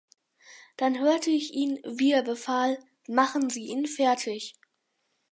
[0.77, 4.55] Dann hörte ich ihn, wie er befahl: Machen sie ihn fertig!